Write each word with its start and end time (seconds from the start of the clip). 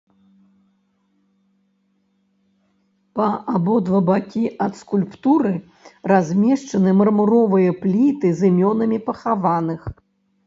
Па 3.19 3.27
абодва 3.59 4.01
бакі 4.07 4.41
ад 4.67 4.79
скульптуры 4.79 5.53
размешчаны 6.11 6.93
мармуровыя 7.01 7.75
пліты 7.83 8.27
з 8.39 8.51
імёнамі 8.55 8.97
пахаваных. 9.11 9.81